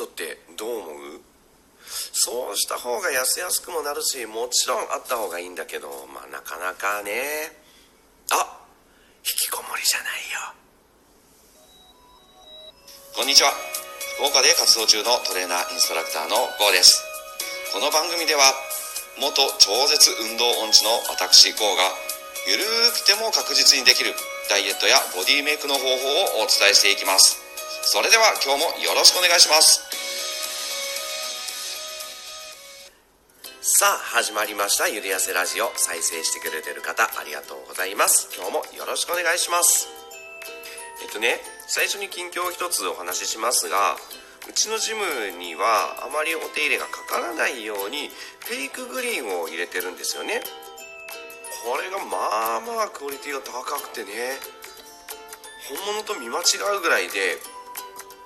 [0.00, 1.20] トってどう思う？
[2.12, 7.52] そうした方が痩せやすくもなるしもちろんあった方がいいんだけどまあなかなかね。
[8.32, 8.64] あ
[9.20, 10.56] 引きこもりじゃないよ。
[13.12, 13.52] こんにちは。
[14.16, 17.02] 福岡で活動中のトレーナーインストラクターの GO です。
[17.74, 18.54] この番組では
[19.18, 21.82] 元超絶運動音痴の私 GO が
[22.48, 22.64] ゆる
[22.94, 24.14] くても確実にできる
[24.48, 27.36] ダイエットやボディメイクの方法をお伝えしていきます。
[27.82, 29.89] それでは今日もよろしくお願いします。
[33.62, 34.88] さあ始まりました。
[34.88, 35.68] ゆるやせラジオ。
[35.76, 38.32] 再生してくれてる方ありがとうございます。
[38.32, 39.84] 今日もよろしくお願いします。
[41.04, 41.36] えっとね
[41.68, 44.00] 最初に近況を一つお話ししますが
[44.48, 45.04] うちのジム
[45.36, 48.08] にはあまりお手入れがかからないように
[48.48, 50.40] フェイクグリーンを入れてるんですよね。
[51.60, 54.40] これがまあまあクオリティが高くてね
[55.68, 57.36] 本物と見間違うぐらいで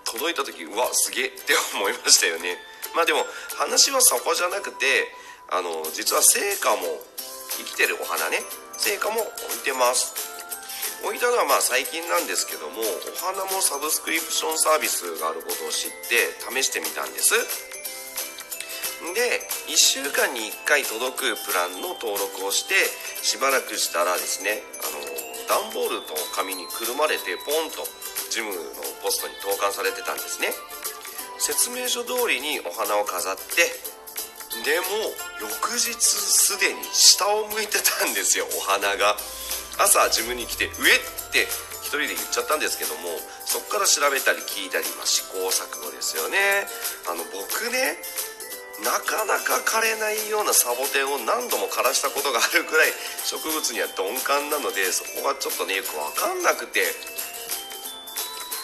[0.07, 2.55] 届いた時うわすげえって思いましたよね。
[2.95, 3.27] まあでも
[3.59, 5.11] 話はそこじゃなくて
[5.55, 6.83] あの実は成果も
[7.55, 8.43] 生きてるお花ね。
[8.75, 10.11] 成果も置いてます。
[11.07, 17.39] 置いたのはまあ最近なんですけどもお花もサブスクリプションサービスがあることを知って試してみたんです。
[19.15, 22.75] で1週間に1回届くプランの登録をして
[23.23, 24.99] しばらくしたらですねあの
[25.47, 27.87] 段ボールと紙にくるまれてポンと
[28.33, 28.59] ジムの
[29.05, 30.51] ポストに投函されてたんですね。
[31.39, 33.94] 説明書通りにお花を飾って
[34.63, 34.87] でも
[35.41, 39.17] 翌日すでに下を向いてたんですよお花が。
[39.77, 41.01] 朝ジムに来て「上」っ
[41.33, 41.49] て
[41.83, 46.69] 一人で言っちゃったんですけどもそこから調べたり聞いたり、まあ、試行錯誤ですよね。
[47.11, 47.99] あの僕ね
[48.85, 52.93] なかなか枯れないようなサボテンを何度も枯らしたことがあるくらい
[53.25, 56.95] 植物には鈍感なのでそこはちょっとねよく分かんなくて。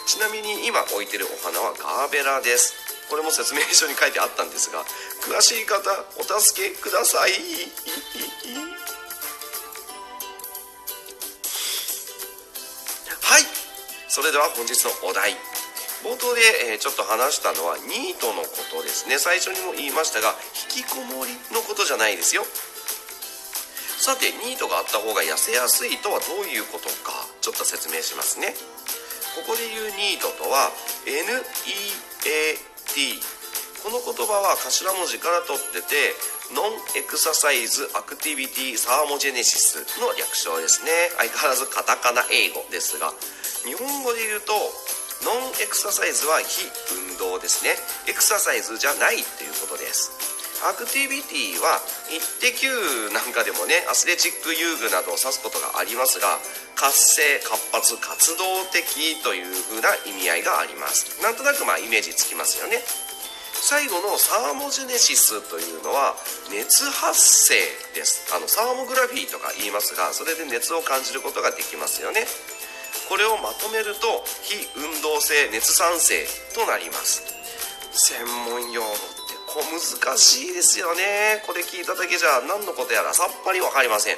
[0.07, 2.73] ちなみに今置いてるお花はガーベラです。
[3.11, 4.83] これも説明書に書いてあったんですが
[5.21, 7.31] 詳しい方お助けください。
[13.21, 13.43] はい。
[14.09, 15.37] それでは本日のお題。
[16.03, 16.41] 冒頭で、
[16.73, 19.19] え、ちょっと話したのはニートのことですね。
[19.19, 20.33] 最初にも言いましたが
[20.75, 22.43] 引きこもりのことじゃないですよ。
[24.01, 28.55] さてニートがあった方が痩せやすいとはどういうことかちょっと説明しますね。
[29.37, 30.73] ここで言うニートとは
[31.05, 32.10] NEAT
[34.31, 36.15] 葉は頭文字から取ってて
[36.55, 40.91] ノンエクササイズアクティビティサーモジェネシスの略称ですね。
[41.19, 43.11] 相変わらずカタカナ英語ですが。
[43.67, 44.55] 日本語で言うと
[45.21, 46.65] ノンエクササイズは非
[47.11, 47.75] 運動ですね。
[48.07, 50.11] エクササイズじゃないっていうことです。
[50.63, 51.81] アクティビティは
[52.13, 56.39] 「イッテ Q!」なんかでもねアスレチック遊具などを指すことがありますが
[56.75, 61.21] 活性活発活動的という風な意味合いがあります。
[61.21, 62.83] なんとなくまあイメージつきますよね。
[63.61, 66.17] 最後のサーモジェネシスというのは
[66.49, 67.13] 熱発
[67.45, 67.53] 生
[67.93, 68.33] です。
[68.33, 72.25] あのサーモグラフィーとか言いますがそれで熱を感じることができますよね。
[73.07, 76.25] これをまとめると非運動性熱産生
[76.57, 77.21] となります。
[77.93, 81.45] 専門用語って小難しいですよね。
[81.45, 84.17] これ聞いただけじゃ何のことやらさっぱり分かりません。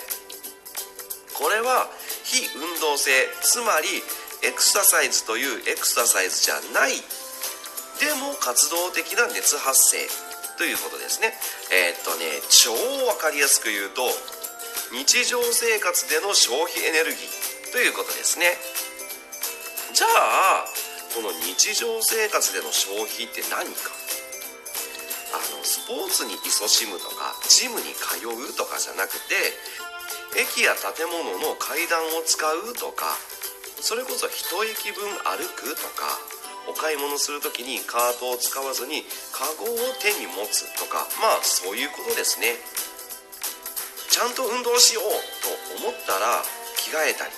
[1.35, 1.91] これは
[2.23, 3.11] 非運動性
[3.43, 3.99] つまり
[4.47, 6.95] エクササイズというエクササイズじゃない
[8.03, 10.03] でも活動的な熱発生
[10.59, 11.31] ということですね。
[11.71, 14.03] えー、っとね超分かりやすく言うと
[14.91, 18.51] 日常生活での消費エネルギーということですね。
[19.95, 20.67] じゃあ
[21.15, 23.95] この日常生活での消費って何か？
[25.33, 29.33] あのスポーツに勤しむとかジムに通うとかじゃなくて
[30.37, 33.17] 駅や建物の階段を使うとか
[33.81, 36.19] それこそ一駅分歩くとか
[36.67, 42.55] お買い物する時にカートを使わずにカゴを手に持つとかまあそういうことですね。
[44.09, 45.09] ちゃんと運動しよう
[45.79, 46.45] と思ったら
[46.77, 47.33] 着替えたり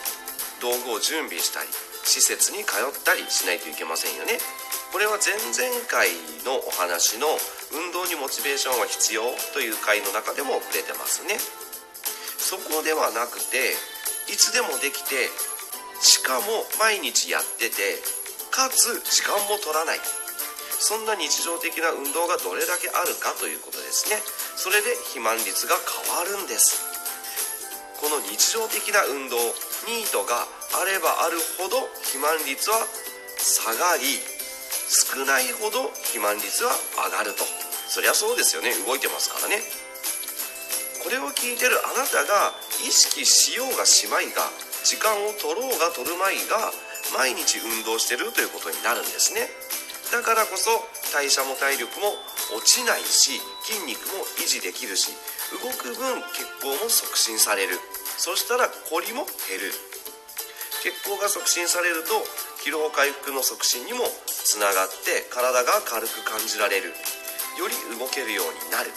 [0.59, 1.69] 道具を準備したり
[2.03, 4.37] 施設に通ったりしないといけませんよね。
[4.91, 5.51] これは前々
[5.87, 6.07] 回
[6.45, 7.27] のお話の
[7.73, 9.23] 運動にモチベーションは必要
[9.53, 11.39] という回の中でも触れてますね。
[12.37, 13.73] そこではなくて
[14.31, 15.27] いつでもできて
[15.99, 16.45] しかも
[16.79, 17.99] 毎日やってて
[18.55, 19.99] かつ時間も取らない。
[20.79, 24.15] そんな日常的な運動がどれだけあるかということですね。
[24.55, 26.79] それで肥満率が変わるんです。
[27.99, 29.35] この日常的な運動
[29.91, 32.79] ニートがあればあるほど肥満率は
[33.43, 34.23] 下がり
[34.87, 36.71] 少ないほど肥満率は
[37.11, 37.43] 上がると。
[37.91, 38.71] そりゃそうですよね。
[38.87, 39.59] 動いてますからね。
[41.03, 42.55] これを聞いてるあなたが
[42.87, 44.47] 意識しようがしまいが
[44.87, 46.71] 時間を取ろうが取るまいが
[47.13, 49.49] 毎日運動してるということになるんですね。
[50.11, 50.69] だからこそ
[51.13, 52.13] 代謝も体力も
[52.55, 55.11] 落ちないし筋肉も維持できるし
[55.61, 57.77] 動く分血行も促進される。
[58.17, 59.73] そしたらコリも減る。
[60.83, 62.13] 血行が促進されると
[62.61, 66.93] 疲労回復の促進にもつながって体が軽く感じられる。
[67.57, 68.91] より動けるようになる。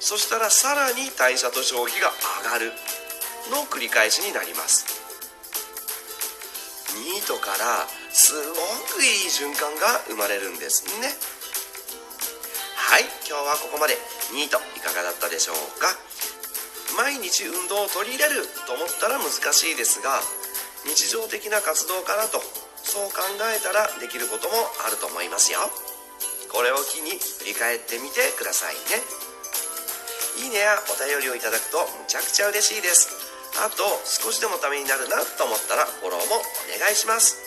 [0.00, 2.12] そしたらさらに代謝と消費が
[2.44, 2.72] 上がる
[3.50, 5.03] の繰り返しになります。
[7.04, 11.12] ニートからすごくいい循環が生まれるんですね。
[12.80, 13.98] はい今日はここまで。
[14.32, 15.92] ニートいかがだったでしょうか？
[16.96, 20.22] 毎日運動を取り入れると思ったら難しいですが
[20.88, 22.40] 日常的な活動からと
[22.82, 23.20] そう考
[23.52, 24.54] えたらできることも
[24.86, 25.60] あると思いますよ。
[26.48, 29.04] これを機に振り返ってみてくださいね。
[30.40, 33.23] いいねやお便りをいただくとむちゃくちゃ嬉しいです。
[33.62, 37.38] あと少しでもためになるなと思ったらフォローもお願いします。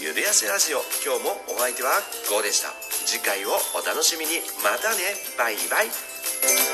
[0.00, 1.90] ゆるやせラジオ今日もお相手は
[2.28, 2.68] GO でした。
[3.06, 4.40] 次回をお楽しみに。
[4.62, 4.98] またね。
[5.38, 6.71] バイバイ。